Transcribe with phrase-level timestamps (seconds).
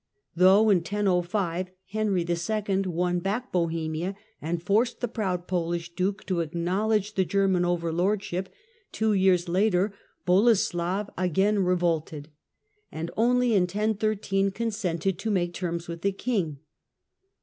[0.35, 2.81] Though in 1005 Henry II.
[2.87, 8.49] won back Bohemia and forced the proud Polish duke to acknowledge the German overlordship,
[8.91, 9.93] two years later
[10.25, 12.29] Boleslav again revolted,
[12.91, 16.57] and only in 1013 consented to make terms with the king.